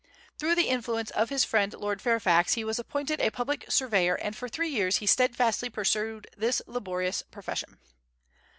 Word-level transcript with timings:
Through 0.39 0.55
the 0.55 0.67
influence 0.69 1.11
of 1.11 1.29
his 1.29 1.43
friend 1.43 1.71
Lord 1.75 2.01
Fairfax 2.01 2.55
he 2.55 2.63
was 2.63 2.79
appointed 2.79 3.21
a 3.21 3.29
public 3.29 3.65
surveyor, 3.69 4.15
and 4.15 4.35
for 4.35 4.49
three 4.49 4.69
years 4.69 4.97
he 4.97 5.05
steadfastly 5.05 5.69
pursued 5.69 6.25
this 6.35 6.59
laborious 6.65 7.21
profession. 7.21 7.77